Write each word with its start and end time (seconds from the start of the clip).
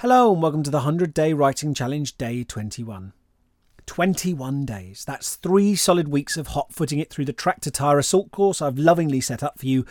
Hello, 0.00 0.30
and 0.30 0.42
welcome 0.42 0.62
to 0.62 0.70
the 0.70 0.76
100 0.76 1.14
Day 1.14 1.32
Writing 1.32 1.72
Challenge, 1.72 2.18
day 2.18 2.44
21. 2.44 3.14
21 3.86 4.66
days. 4.66 5.06
That's 5.06 5.36
three 5.36 5.74
solid 5.74 6.08
weeks 6.08 6.36
of 6.36 6.48
hot 6.48 6.70
footing 6.70 6.98
it 6.98 7.08
through 7.08 7.24
the 7.24 7.32
tractor 7.32 7.70
tire 7.70 7.98
assault 7.98 8.30
course 8.30 8.60
I've 8.60 8.76
lovingly 8.76 9.22
set 9.22 9.42
up 9.42 9.58
for 9.58 9.64
you, 9.64 9.86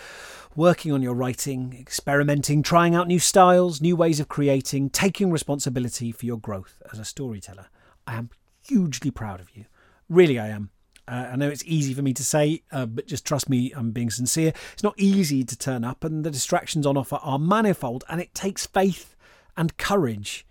working 0.55 0.91
on 0.91 1.01
your 1.01 1.15
writing, 1.15 1.75
experimenting, 1.79 2.61
trying 2.61 2.93
out 2.93 3.07
new 3.07 3.17
styles, 3.17 3.81
new 3.81 3.95
ways 3.95 4.19
of 4.19 4.27
creating, 4.27 4.91
taking 4.91 5.31
responsibility 5.31 6.11
for 6.11 6.27
your 6.27 6.37
growth 6.37 6.83
as 6.93 6.99
a 6.99 7.03
storyteller. 7.03 7.69
I 8.05 8.17
am 8.17 8.29
hugely 8.61 9.09
proud 9.09 9.39
of 9.41 9.57
you. 9.57 9.65
Really, 10.07 10.37
I 10.37 10.49
am. 10.49 10.69
Uh, 11.07 11.29
I 11.31 11.35
know 11.35 11.49
it's 11.49 11.65
easy 11.65 11.95
for 11.95 12.03
me 12.03 12.13
to 12.13 12.23
say, 12.23 12.61
uh, 12.71 12.85
but 12.85 13.07
just 13.07 13.25
trust 13.25 13.49
me, 13.49 13.73
I'm 13.75 13.89
being 13.89 14.11
sincere. 14.11 14.53
It's 14.73 14.83
not 14.83 14.99
easy 14.99 15.43
to 15.43 15.57
turn 15.57 15.83
up, 15.83 16.03
and 16.03 16.23
the 16.23 16.29
distractions 16.29 16.85
on 16.85 16.95
offer 16.95 17.17
are 17.23 17.39
manifold, 17.39 18.03
and 18.07 18.21
it 18.21 18.35
takes 18.35 18.67
faith 18.67 19.14
and 19.57 19.77
courage 19.77 20.45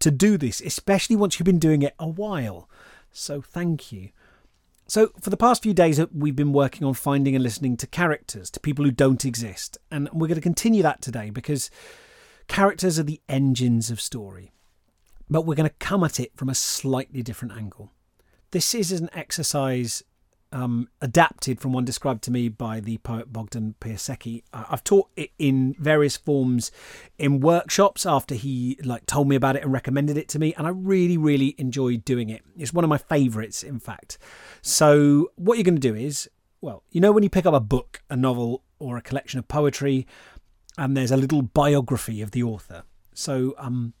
to 0.00 0.10
do 0.10 0.36
this, 0.36 0.60
especially 0.60 1.16
once 1.16 1.38
you've 1.38 1.46
been 1.46 1.58
doing 1.58 1.82
it 1.82 1.94
a 1.98 2.08
while. 2.08 2.68
So, 3.12 3.40
thank 3.40 3.92
you. 3.92 4.10
So, 4.86 5.12
for 5.20 5.30
the 5.30 5.36
past 5.36 5.62
few 5.62 5.74
days, 5.74 6.00
uh, 6.00 6.06
we've 6.12 6.34
been 6.34 6.52
working 6.52 6.86
on 6.86 6.94
finding 6.94 7.34
and 7.34 7.44
listening 7.44 7.76
to 7.76 7.86
characters, 7.86 8.50
to 8.50 8.60
people 8.60 8.84
who 8.84 8.90
don't 8.90 9.24
exist. 9.24 9.78
And 9.90 10.08
we're 10.12 10.26
going 10.26 10.36
to 10.36 10.40
continue 10.40 10.82
that 10.82 11.00
today 11.00 11.30
because 11.30 11.70
characters 12.48 12.98
are 12.98 13.04
the 13.04 13.20
engines 13.28 13.90
of 13.90 14.00
story. 14.00 14.52
But 15.28 15.42
we're 15.42 15.54
going 15.54 15.68
to 15.68 15.76
come 15.78 16.02
at 16.02 16.18
it 16.18 16.32
from 16.34 16.48
a 16.48 16.54
slightly 16.56 17.22
different 17.22 17.54
angle. 17.54 17.92
This 18.50 18.74
is 18.74 18.90
an 18.90 19.10
exercise 19.12 20.02
um, 20.52 20.88
adapted 21.00 21.60
from 21.60 21.72
one 21.72 21.84
described 21.84 22.22
to 22.24 22.30
me 22.30 22.48
by 22.48 22.80
the 22.80 22.98
poet 22.98 23.32
Bohdan 23.32 23.74
Piasecki. 23.80 24.42
I've 24.52 24.84
taught 24.84 25.08
it 25.16 25.30
in 25.38 25.74
various 25.78 26.16
forms 26.16 26.72
in 27.18 27.40
workshops 27.40 28.04
after 28.04 28.34
he 28.34 28.78
like 28.84 29.06
told 29.06 29.28
me 29.28 29.36
about 29.36 29.56
it 29.56 29.62
and 29.62 29.72
recommended 29.72 30.16
it 30.16 30.28
to 30.30 30.38
me, 30.38 30.54
and 30.54 30.66
I 30.66 30.70
really, 30.70 31.16
really 31.16 31.54
enjoyed 31.58 32.04
doing 32.04 32.28
it. 32.28 32.42
It's 32.58 32.72
one 32.72 32.84
of 32.84 32.90
my 32.90 32.98
favourites, 32.98 33.62
in 33.62 33.78
fact. 33.78 34.18
So 34.62 35.30
what 35.36 35.56
you're 35.56 35.64
going 35.64 35.76
to 35.76 35.80
do 35.80 35.94
is, 35.94 36.28
well, 36.60 36.82
you 36.90 37.00
know 37.00 37.12
when 37.12 37.22
you 37.22 37.30
pick 37.30 37.46
up 37.46 37.54
a 37.54 37.60
book, 37.60 38.02
a 38.10 38.16
novel, 38.16 38.62
or 38.78 38.96
a 38.96 39.02
collection 39.02 39.38
of 39.38 39.48
poetry, 39.48 40.06
and 40.76 40.96
there's 40.96 41.10
a 41.10 41.16
little 41.16 41.42
biography 41.42 42.22
of 42.22 42.30
the 42.32 42.42
author. 42.42 42.84
So 43.14 43.54
um, 43.58 43.92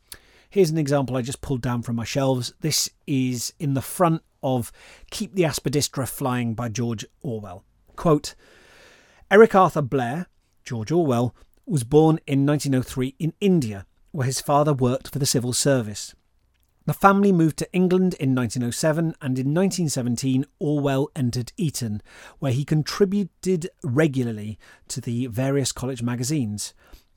here's 0.48 0.70
an 0.70 0.78
example 0.78 1.16
I 1.16 1.22
just 1.22 1.42
pulled 1.42 1.62
down 1.62 1.82
from 1.82 1.96
my 1.96 2.04
shelves. 2.04 2.54
This 2.60 2.90
is 3.06 3.52
in 3.58 3.74
the 3.74 3.82
front 3.82 4.22
of 4.42 4.72
Keep 5.10 5.34
the 5.34 5.42
Aspidistra 5.42 6.08
Flying 6.08 6.54
by 6.54 6.68
George 6.68 7.04
Orwell. 7.22 7.64
Quote 7.96 8.34
Eric 9.30 9.54
Arthur 9.54 9.82
Blair, 9.82 10.26
George 10.64 10.90
Orwell, 10.90 11.34
was 11.66 11.84
born 11.84 12.18
in 12.26 12.44
1903 12.44 13.14
in 13.18 13.32
India, 13.40 13.86
where 14.10 14.26
his 14.26 14.40
father 14.40 14.72
worked 14.72 15.12
for 15.12 15.18
the 15.18 15.26
civil 15.26 15.52
service. 15.52 16.14
The 16.86 16.94
family 16.94 17.30
moved 17.30 17.58
to 17.58 17.72
England 17.72 18.14
in 18.14 18.34
1907, 18.34 19.14
and 19.20 19.38
in 19.38 19.54
1917, 19.54 20.44
Orwell 20.58 21.10
entered 21.14 21.52
Eton, 21.56 22.02
where 22.38 22.52
he 22.52 22.64
contributed 22.64 23.68
regularly 23.84 24.58
to 24.88 25.00
the 25.00 25.26
various 25.26 25.70
college 25.70 26.02
magazines. 26.02 26.74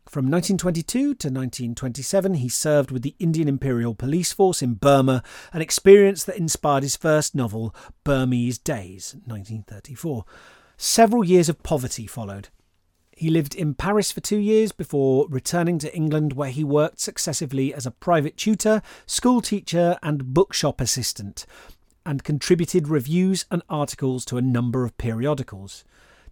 From 0.07 0.25
1922 0.25 0.99
to 0.99 1.27
1927, 1.27 2.35
he 2.35 2.49
served 2.49 2.91
with 2.91 3.01
the 3.01 3.15
Indian 3.19 3.47
Imperial 3.47 3.95
Police 3.95 4.31
Force 4.31 4.61
in 4.61 4.75
Burma, 4.75 5.23
an 5.53 5.61
experience 5.61 6.23
that 6.25 6.37
inspired 6.37 6.83
his 6.83 6.95
first 6.95 7.33
novel, 7.33 7.73
Burmese 8.03 8.57
Days, 8.59 9.15
1934. 9.25 10.25
Several 10.77 11.23
years 11.23 11.49
of 11.49 11.63
poverty 11.63 12.05
followed. 12.05 12.49
He 13.15 13.29
lived 13.29 13.55
in 13.55 13.73
Paris 13.73 14.11
for 14.11 14.21
two 14.21 14.37
years 14.37 14.71
before 14.71 15.27
returning 15.29 15.79
to 15.79 15.95
England, 15.95 16.33
where 16.33 16.51
he 16.51 16.63
worked 16.63 16.99
successively 16.99 17.73
as 17.73 17.85
a 17.85 17.91
private 17.91 18.38
tutor, 18.38 18.81
school 19.05 19.41
teacher, 19.41 19.97
and 20.03 20.33
bookshop 20.33 20.81
assistant, 20.81 21.45
and 22.05 22.23
contributed 22.23 22.88
reviews 22.88 23.45
and 23.49 23.63
articles 23.69 24.25
to 24.25 24.38
a 24.38 24.41
number 24.41 24.83
of 24.83 24.97
periodicals. 24.97 25.85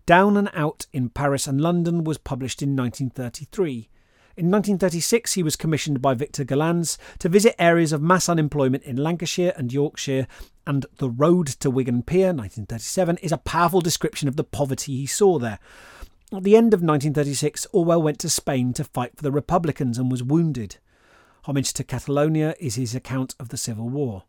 Down 0.06 0.38
and 0.38 0.50
Out 0.53 0.88
in 0.91 1.09
Paris 1.09 1.47
and 1.47 1.62
London 1.62 2.03
was 2.03 2.17
published 2.17 2.62
in 2.62 2.75
1933. 2.75 3.89
In 4.38 4.50
1936, 4.50 5.34
he 5.34 5.44
was 5.44 5.56
commissioned 5.56 6.01
by 6.01 6.13
Victor 6.13 6.45
Gollancz 6.45 6.97
to 7.19 7.29
visit 7.29 7.53
areas 7.59 7.91
of 7.91 8.01
mass 8.01 8.29
unemployment 8.29 8.84
in 8.84 8.95
Lancashire 8.95 9.53
and 9.57 9.73
Yorkshire, 9.73 10.25
and 10.66 10.85
The 10.97 11.09
Road 11.09 11.47
to 11.47 11.69
Wigan 11.69 12.01
Pier, 12.01 12.28
1937, 12.28 13.17
is 13.17 13.31
a 13.31 13.38
powerful 13.38 13.81
description 13.81 14.28
of 14.28 14.38
the 14.38 14.44
poverty 14.44 14.95
he 14.95 15.06
saw 15.06 15.38
there. 15.38 15.59
At 16.34 16.44
the 16.44 16.56
end 16.56 16.73
of 16.73 16.79
1936, 16.79 17.67
Orwell 17.73 18.01
went 18.01 18.19
to 18.19 18.29
Spain 18.29 18.72
to 18.73 18.85
fight 18.85 19.17
for 19.17 19.23
the 19.23 19.34
Republicans 19.34 19.97
and 19.97 20.09
was 20.09 20.23
wounded. 20.23 20.78
Homage 21.44 21.73
to 21.73 21.84
Catalonia 21.84 22.56
is 22.57 22.75
his 22.75 22.95
account 22.95 23.35
of 23.38 23.50
the 23.50 23.57
Civil 23.57 23.90
War. 23.90 24.23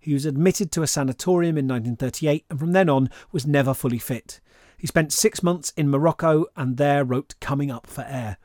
He 0.00 0.12
was 0.12 0.26
admitted 0.26 0.72
to 0.72 0.82
a 0.82 0.86
sanatorium 0.86 1.56
in 1.56 1.68
1938 1.68 2.46
and 2.50 2.58
from 2.58 2.72
then 2.72 2.88
on 2.88 3.10
was 3.30 3.46
never 3.46 3.74
fully 3.74 3.98
fit. 3.98 4.40
He 4.76 4.86
spent 4.86 5.12
six 5.12 5.42
months 5.42 5.72
in 5.76 5.88
Morocco 5.88 6.46
and 6.56 6.76
there 6.76 7.04
wrote 7.04 7.34
Coming 7.40 7.70
Up 7.70 7.86
for 7.86 8.04
Air. 8.08 8.38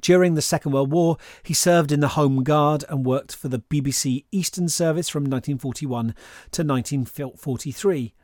During 0.00 0.34
the 0.34 0.42
Second 0.42 0.72
World 0.72 0.90
War, 0.90 1.18
he 1.42 1.54
served 1.54 1.92
in 1.92 2.00
the 2.00 2.08
Home 2.08 2.42
Guard 2.42 2.84
and 2.88 3.04
worked 3.04 3.36
for 3.36 3.48
the 3.48 3.58
BBC 3.58 4.24
Eastern 4.32 4.68
Service 4.68 5.08
from 5.08 5.24
1941 5.24 6.14
to 6.52 6.62
1943. 6.64 8.14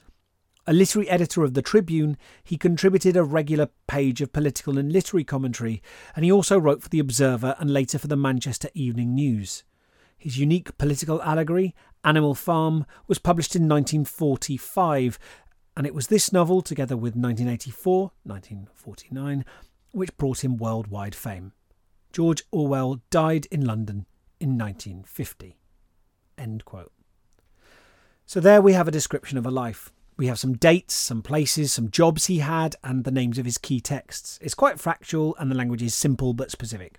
A 0.66 0.72
literary 0.72 1.08
editor 1.08 1.44
of 1.44 1.54
the 1.54 1.62
Tribune, 1.62 2.16
he 2.44 2.56
contributed 2.56 3.16
a 3.16 3.24
regular 3.24 3.68
page 3.86 4.20
of 4.20 4.32
political 4.32 4.78
and 4.78 4.92
literary 4.92 5.24
commentary, 5.24 5.82
and 6.14 6.24
he 6.24 6.32
also 6.32 6.58
wrote 6.58 6.82
for 6.82 6.88
the 6.88 6.98
Observer 6.98 7.56
and 7.58 7.72
later 7.72 7.98
for 7.98 8.06
the 8.06 8.16
Manchester 8.16 8.68
Evening 8.74 9.14
News. 9.14 9.62
His 10.16 10.36
unique 10.36 10.76
political 10.78 11.22
allegory, 11.22 11.74
Animal 12.04 12.34
Farm, 12.34 12.86
was 13.06 13.18
published 13.18 13.54
in 13.54 13.62
1945 13.62 15.18
and 15.78 15.86
it 15.86 15.94
was 15.94 16.08
this 16.08 16.32
novel, 16.32 16.60
together 16.60 16.96
with 16.96 17.14
1984, 17.14 18.10
1949, 18.24 19.44
which 19.92 20.16
brought 20.16 20.42
him 20.42 20.56
worldwide 20.56 21.14
fame. 21.14 21.52
George 22.12 22.42
Orwell 22.50 23.00
died 23.10 23.46
in 23.52 23.64
London 23.64 24.04
in 24.40 24.58
1950. 24.58 25.56
End 26.36 26.64
quote. 26.64 26.90
So 28.26 28.40
there 28.40 28.60
we 28.60 28.72
have 28.72 28.88
a 28.88 28.90
description 28.90 29.38
of 29.38 29.46
a 29.46 29.52
life. 29.52 29.92
We 30.16 30.26
have 30.26 30.40
some 30.40 30.54
dates, 30.54 30.94
some 30.94 31.22
places, 31.22 31.72
some 31.72 31.92
jobs 31.92 32.26
he 32.26 32.38
had, 32.38 32.74
and 32.82 33.04
the 33.04 33.12
names 33.12 33.38
of 33.38 33.44
his 33.44 33.56
key 33.56 33.80
texts. 33.80 34.36
It's 34.42 34.54
quite 34.54 34.80
factual, 34.80 35.36
and 35.38 35.48
the 35.48 35.56
language 35.56 35.84
is 35.84 35.94
simple 35.94 36.34
but 36.34 36.50
specific. 36.50 36.98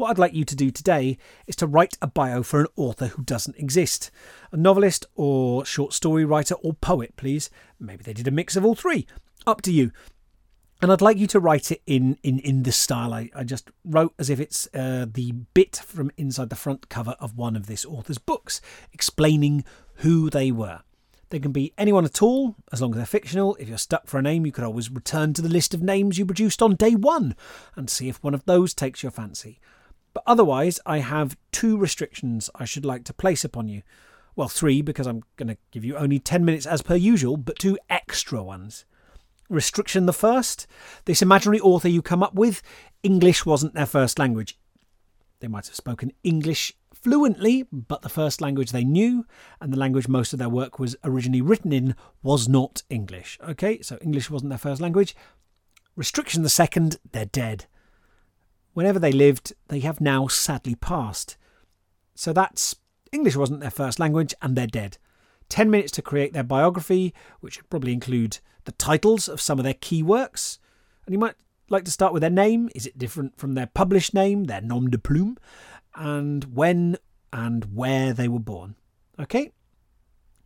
What 0.00 0.08
I'd 0.08 0.18
like 0.18 0.32
you 0.32 0.46
to 0.46 0.56
do 0.56 0.70
today 0.70 1.18
is 1.46 1.56
to 1.56 1.66
write 1.66 1.98
a 2.00 2.06
bio 2.06 2.42
for 2.42 2.60
an 2.60 2.68
author 2.74 3.08
who 3.08 3.22
doesn't 3.22 3.58
exist. 3.58 4.10
A 4.50 4.56
novelist 4.56 5.04
or 5.14 5.62
short 5.66 5.92
story 5.92 6.24
writer 6.24 6.54
or 6.62 6.72
poet, 6.72 7.16
please. 7.16 7.50
Maybe 7.78 8.02
they 8.02 8.14
did 8.14 8.26
a 8.26 8.30
mix 8.30 8.56
of 8.56 8.64
all 8.64 8.74
three. 8.74 9.06
Up 9.46 9.60
to 9.60 9.70
you. 9.70 9.92
And 10.80 10.90
I'd 10.90 11.02
like 11.02 11.18
you 11.18 11.26
to 11.26 11.38
write 11.38 11.70
it 11.70 11.82
in 11.86 12.16
in, 12.22 12.38
in 12.38 12.62
the 12.62 12.72
style 12.72 13.12
I, 13.12 13.28
I 13.34 13.44
just 13.44 13.70
wrote 13.84 14.14
as 14.18 14.30
if 14.30 14.40
it's 14.40 14.66
uh, 14.72 15.04
the 15.06 15.32
bit 15.52 15.76
from 15.76 16.10
inside 16.16 16.48
the 16.48 16.56
front 16.56 16.88
cover 16.88 17.14
of 17.20 17.36
one 17.36 17.54
of 17.54 17.66
this 17.66 17.84
author's 17.84 18.16
books, 18.16 18.62
explaining 18.94 19.64
who 19.96 20.30
they 20.30 20.50
were. 20.50 20.80
They 21.28 21.40
can 21.40 21.52
be 21.52 21.74
anyone 21.76 22.06
at 22.06 22.22
all, 22.22 22.56
as 22.72 22.80
long 22.80 22.92
as 22.92 22.96
they're 22.96 23.04
fictional. 23.04 23.54
If 23.56 23.68
you're 23.68 23.76
stuck 23.76 24.06
for 24.06 24.16
a 24.16 24.22
name, 24.22 24.46
you 24.46 24.52
could 24.52 24.64
always 24.64 24.90
return 24.90 25.34
to 25.34 25.42
the 25.42 25.50
list 25.50 25.74
of 25.74 25.82
names 25.82 26.16
you 26.16 26.24
produced 26.24 26.62
on 26.62 26.74
day 26.74 26.94
one 26.94 27.36
and 27.76 27.90
see 27.90 28.08
if 28.08 28.24
one 28.24 28.32
of 28.32 28.46
those 28.46 28.72
takes 28.72 29.02
your 29.02 29.12
fancy. 29.12 29.60
But 30.12 30.24
otherwise, 30.26 30.80
I 30.86 30.98
have 30.98 31.36
two 31.52 31.76
restrictions 31.76 32.50
I 32.54 32.64
should 32.64 32.84
like 32.84 33.04
to 33.04 33.14
place 33.14 33.44
upon 33.44 33.68
you. 33.68 33.82
Well, 34.36 34.48
three, 34.48 34.82
because 34.82 35.06
I'm 35.06 35.22
going 35.36 35.48
to 35.48 35.58
give 35.70 35.84
you 35.84 35.96
only 35.96 36.18
10 36.18 36.44
minutes 36.44 36.66
as 36.66 36.82
per 36.82 36.94
usual, 36.94 37.36
but 37.36 37.58
two 37.58 37.78
extra 37.88 38.42
ones. 38.42 38.84
Restriction 39.48 40.06
the 40.06 40.12
first 40.12 40.66
this 41.04 41.22
imaginary 41.22 41.60
author 41.60 41.88
you 41.88 42.02
come 42.02 42.22
up 42.22 42.34
with, 42.34 42.62
English 43.02 43.44
wasn't 43.44 43.74
their 43.74 43.86
first 43.86 44.18
language. 44.18 44.58
They 45.40 45.48
might 45.48 45.66
have 45.66 45.74
spoken 45.74 46.12
English 46.22 46.74
fluently, 46.94 47.64
but 47.72 48.02
the 48.02 48.08
first 48.08 48.40
language 48.40 48.72
they 48.72 48.84
knew 48.84 49.26
and 49.60 49.72
the 49.72 49.78
language 49.78 50.06
most 50.06 50.32
of 50.32 50.38
their 50.38 50.48
work 50.48 50.78
was 50.78 50.96
originally 51.02 51.40
written 51.40 51.72
in 51.72 51.94
was 52.22 52.48
not 52.48 52.82
English. 52.90 53.38
Okay, 53.42 53.80
so 53.80 53.98
English 54.02 54.30
wasn't 54.30 54.50
their 54.50 54.58
first 54.58 54.80
language. 54.80 55.16
Restriction 55.96 56.42
the 56.42 56.48
second, 56.48 56.98
they're 57.12 57.24
dead. 57.24 57.66
Whenever 58.80 58.98
they 58.98 59.12
lived, 59.12 59.52
they 59.68 59.80
have 59.80 60.00
now 60.00 60.26
sadly 60.26 60.74
passed. 60.74 61.36
So 62.14 62.32
that's 62.32 62.76
English 63.12 63.36
wasn't 63.36 63.60
their 63.60 63.70
first 63.70 63.98
language 63.98 64.34
and 64.40 64.56
they're 64.56 64.66
dead. 64.66 64.96
10 65.50 65.70
minutes 65.70 65.92
to 65.92 66.00
create 66.00 66.32
their 66.32 66.42
biography, 66.42 67.12
which 67.40 67.58
would 67.58 67.68
probably 67.68 67.92
include 67.92 68.38
the 68.64 68.72
titles 68.72 69.28
of 69.28 69.38
some 69.38 69.58
of 69.58 69.64
their 69.64 69.74
key 69.74 70.02
works. 70.02 70.58
And 71.04 71.12
you 71.12 71.18
might 71.18 71.34
like 71.68 71.84
to 71.84 71.90
start 71.90 72.14
with 72.14 72.22
their 72.22 72.30
name. 72.30 72.70
Is 72.74 72.86
it 72.86 72.96
different 72.96 73.36
from 73.36 73.52
their 73.52 73.66
published 73.66 74.14
name, 74.14 74.44
their 74.44 74.62
nom 74.62 74.88
de 74.88 74.96
plume? 74.96 75.36
And 75.94 76.44
when 76.56 76.96
and 77.34 77.76
where 77.76 78.14
they 78.14 78.28
were 78.28 78.40
born. 78.40 78.76
Okay? 79.18 79.52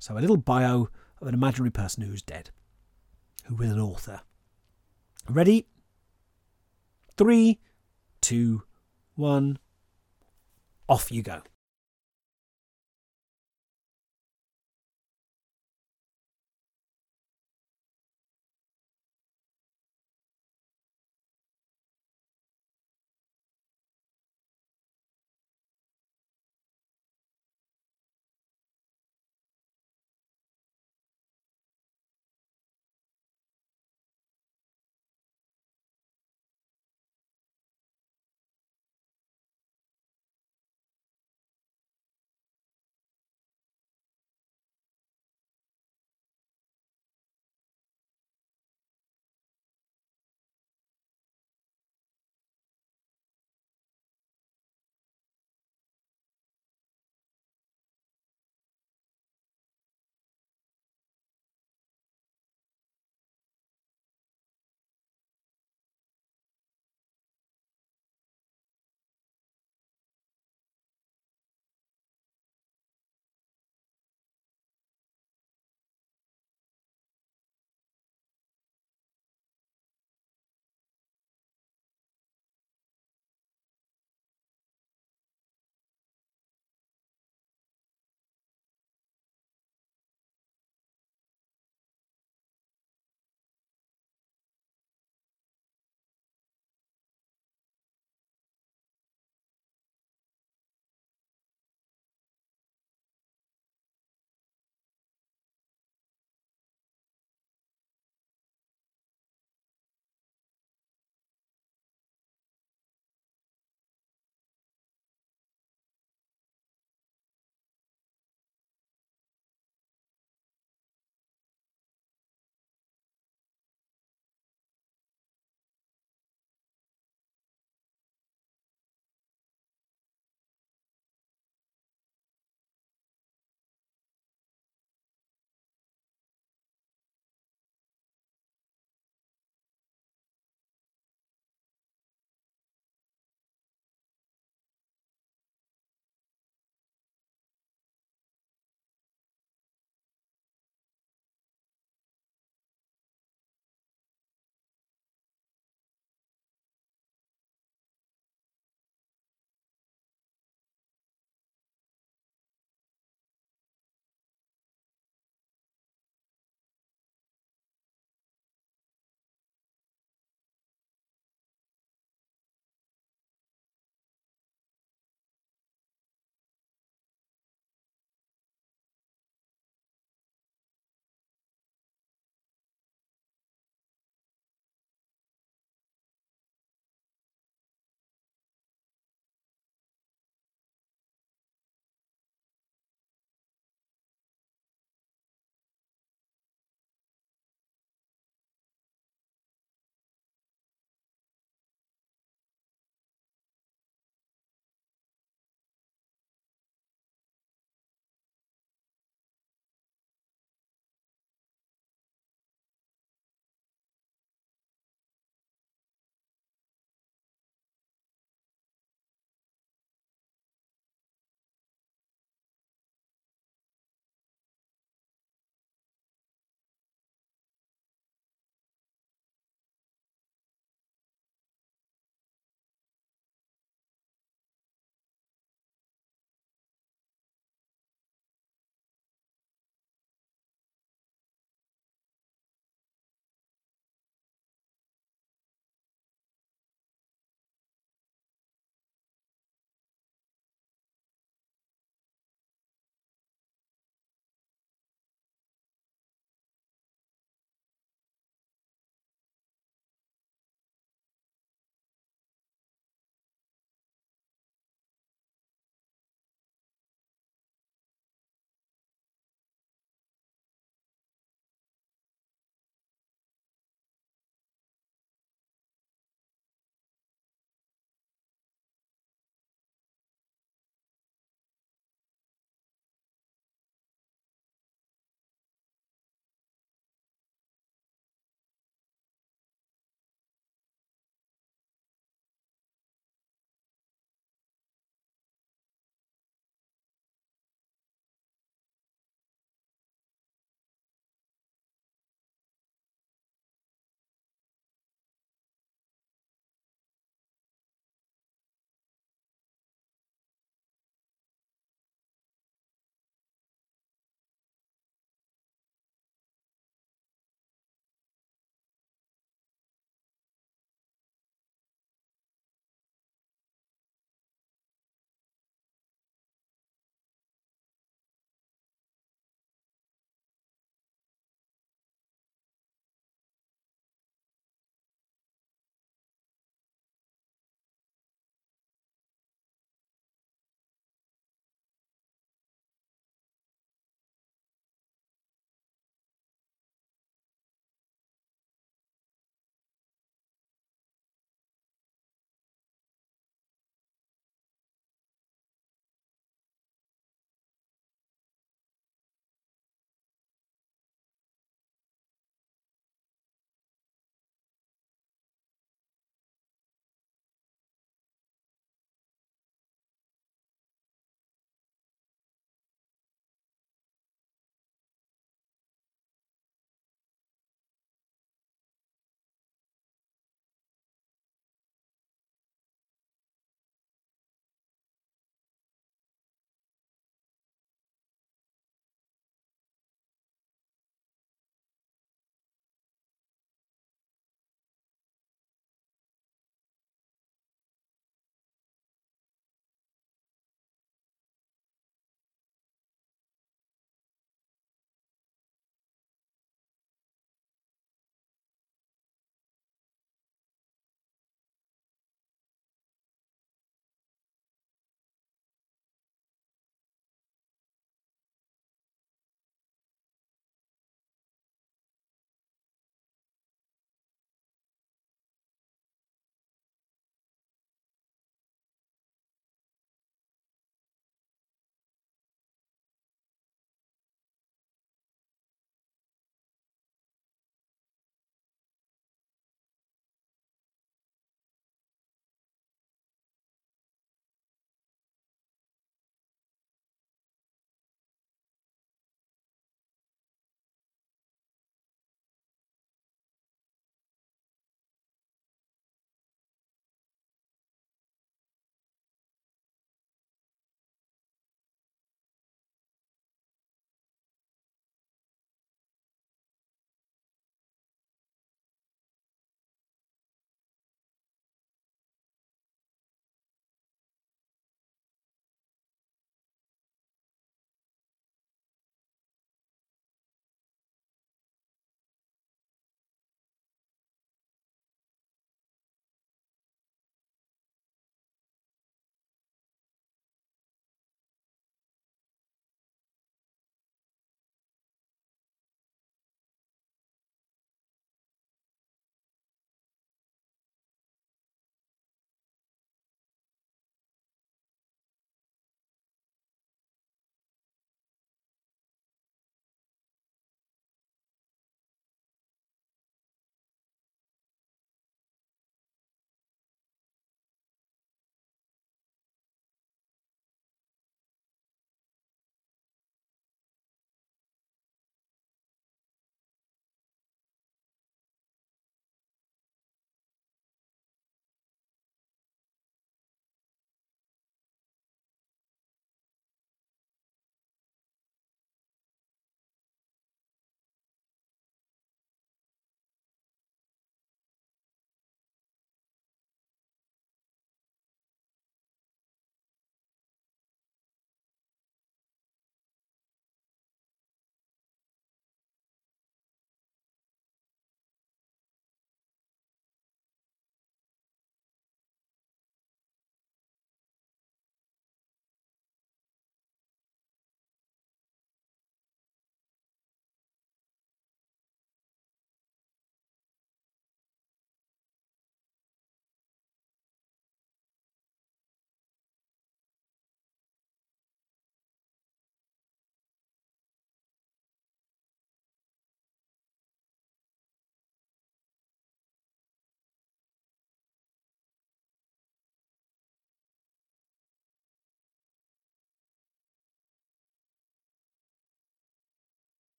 So 0.00 0.16
a 0.16 0.20
little 0.20 0.38
bio 0.38 0.88
of 1.20 1.28
an 1.28 1.34
imaginary 1.34 1.70
person 1.70 2.02
who's 2.02 2.22
dead, 2.22 2.48
who 3.44 3.62
is 3.62 3.72
an 3.72 3.78
author. 3.78 4.22
Ready? 5.28 5.66
Three, 7.18 7.60
two, 8.22 8.62
one. 9.16 9.58
off 10.88 11.12
you 11.12 11.22
go. 11.22 11.42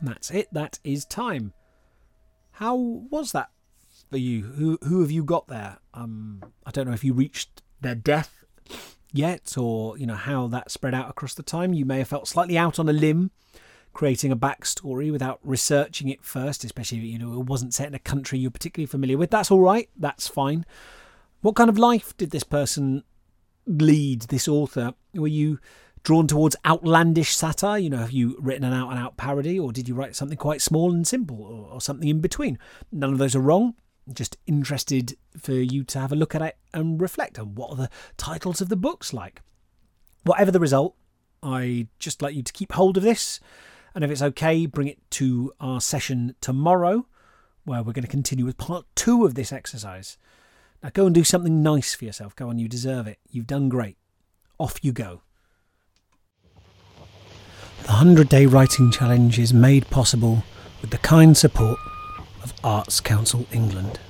And 0.00 0.08
that's 0.08 0.30
it. 0.30 0.48
That 0.52 0.78
is 0.84 1.04
time. 1.04 1.52
How 2.52 2.76
was 2.76 3.32
that 3.32 3.50
for 4.10 4.16
you? 4.16 4.42
Who 4.42 4.78
who 4.82 5.00
have 5.00 5.10
you 5.10 5.24
got 5.24 5.48
there? 5.48 5.78
Um, 5.92 6.42
I 6.64 6.70
don't 6.70 6.86
know 6.86 6.92
if 6.92 7.04
you 7.04 7.12
reached 7.12 7.62
their 7.80 7.94
death 7.94 8.44
yet, 9.12 9.56
or 9.56 9.98
you 9.98 10.06
know 10.06 10.14
how 10.14 10.46
that 10.48 10.70
spread 10.70 10.94
out 10.94 11.10
across 11.10 11.34
the 11.34 11.42
time. 11.42 11.74
You 11.74 11.84
may 11.84 11.98
have 11.98 12.08
felt 12.08 12.28
slightly 12.28 12.58
out 12.58 12.78
on 12.78 12.88
a 12.88 12.92
limb, 12.92 13.30
creating 13.92 14.30
a 14.30 14.36
backstory 14.36 15.10
without 15.10 15.40
researching 15.42 16.08
it 16.08 16.24
first, 16.24 16.64
especially 16.64 16.98
if 16.98 17.04
you 17.04 17.18
know 17.18 17.40
it 17.40 17.46
wasn't 17.46 17.74
set 17.74 17.88
in 17.88 17.94
a 17.94 17.98
country 17.98 18.38
you're 18.38 18.50
particularly 18.50 18.86
familiar 18.86 19.18
with. 19.18 19.30
That's 19.30 19.50
all 19.50 19.60
right. 19.60 19.88
That's 19.96 20.28
fine. 20.28 20.64
What 21.40 21.56
kind 21.56 21.70
of 21.70 21.78
life 21.78 22.16
did 22.16 22.30
this 22.30 22.44
person 22.44 23.04
lead? 23.66 24.22
This 24.22 24.48
author? 24.48 24.94
Were 25.14 25.26
you 25.28 25.58
drawn 26.04 26.26
towards 26.26 26.56
outlandish 26.64 27.34
satire? 27.34 27.78
You 27.78 27.90
know, 27.90 27.98
have 27.98 28.12
you 28.12 28.36
written 28.38 28.64
an 28.64 28.72
out 28.72 28.90
and 28.90 28.98
out 28.98 29.16
parody, 29.16 29.58
or 29.58 29.72
did 29.72 29.88
you 29.88 29.94
write 29.94 30.14
something 30.14 30.38
quite 30.38 30.62
small 30.62 30.92
and 30.92 31.06
simple, 31.06 31.42
or, 31.42 31.74
or 31.74 31.80
something 31.80 32.08
in 32.08 32.20
between? 32.20 32.58
None 32.92 33.12
of 33.12 33.18
those 33.18 33.34
are 33.34 33.40
wrong 33.40 33.74
just 34.12 34.36
interested 34.46 35.16
for 35.38 35.52
you 35.52 35.84
to 35.84 35.98
have 35.98 36.12
a 36.12 36.16
look 36.16 36.34
at 36.34 36.42
it 36.42 36.58
and 36.72 37.00
reflect 37.00 37.38
on 37.38 37.54
what 37.54 37.70
are 37.70 37.76
the 37.76 37.90
titles 38.16 38.60
of 38.60 38.68
the 38.68 38.76
books 38.76 39.12
like. 39.12 39.40
Whatever 40.24 40.50
the 40.50 40.60
result, 40.60 40.94
I 41.42 41.88
just 41.98 42.20
like 42.20 42.34
you 42.34 42.42
to 42.42 42.52
keep 42.52 42.72
hold 42.72 42.96
of 42.96 43.02
this, 43.02 43.40
and 43.94 44.02
if 44.02 44.10
it's 44.10 44.22
okay, 44.22 44.66
bring 44.66 44.88
it 44.88 44.98
to 45.12 45.52
our 45.60 45.80
session 45.80 46.34
tomorrow, 46.40 47.06
where 47.64 47.82
we're 47.82 47.92
going 47.92 48.04
to 48.04 48.10
continue 48.10 48.44
with 48.44 48.58
part 48.58 48.86
two 48.94 49.24
of 49.24 49.34
this 49.34 49.52
exercise. 49.52 50.18
Now 50.82 50.90
go 50.92 51.06
and 51.06 51.14
do 51.14 51.24
something 51.24 51.62
nice 51.62 51.94
for 51.94 52.04
yourself. 52.04 52.36
Go 52.36 52.48
on, 52.48 52.58
you 52.58 52.68
deserve 52.68 53.06
it. 53.06 53.18
You've 53.30 53.46
done 53.46 53.68
great. 53.68 53.96
Off 54.58 54.78
you 54.82 54.92
go. 54.92 55.22
The 57.84 57.90
100 57.90 58.30
Day 58.30 58.46
Writing 58.46 58.90
Challenge 58.90 59.38
is 59.38 59.52
made 59.52 59.90
possible 59.90 60.42
with 60.80 60.88
the 60.88 60.96
kind 60.96 61.36
support 61.36 61.78
of 62.42 62.54
Arts 62.64 62.98
Council 62.98 63.46
England. 63.52 64.00